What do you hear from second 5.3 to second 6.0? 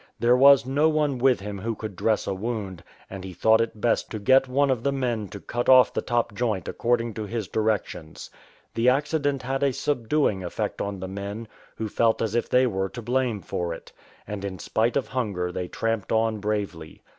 cut off"